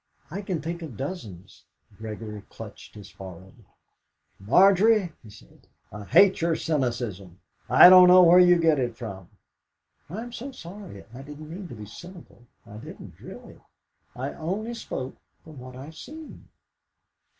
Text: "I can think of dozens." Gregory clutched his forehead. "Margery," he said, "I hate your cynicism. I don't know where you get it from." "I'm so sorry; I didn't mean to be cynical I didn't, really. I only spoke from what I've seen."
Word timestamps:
"I 0.31 0.41
can 0.41 0.63
think 0.63 0.81
of 0.81 0.97
dozens." 0.97 1.63
Gregory 1.95 2.41
clutched 2.49 2.95
his 2.95 3.11
forehead. 3.11 3.53
"Margery," 4.39 5.11
he 5.21 5.29
said, 5.29 5.67
"I 5.91 6.05
hate 6.05 6.41
your 6.41 6.55
cynicism. 6.55 7.39
I 7.69 7.87
don't 7.87 8.07
know 8.07 8.23
where 8.23 8.39
you 8.39 8.57
get 8.57 8.79
it 8.79 8.97
from." 8.97 9.29
"I'm 10.09 10.31
so 10.33 10.53
sorry; 10.53 11.05
I 11.13 11.21
didn't 11.21 11.51
mean 11.51 11.67
to 11.67 11.75
be 11.75 11.85
cynical 11.85 12.47
I 12.65 12.77
didn't, 12.77 13.19
really. 13.21 13.59
I 14.15 14.33
only 14.33 14.73
spoke 14.73 15.17
from 15.43 15.59
what 15.59 15.75
I've 15.75 15.95
seen." 15.95 16.47